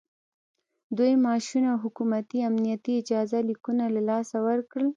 [0.97, 4.87] دوی معاشونه او حکومتي امنیتي اجازه لیکونه له لاسه ورکړل